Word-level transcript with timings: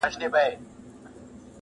سړې 0.03 0.07
هم 0.09 0.15
دومره 0.21 0.43
وی 0.43 0.53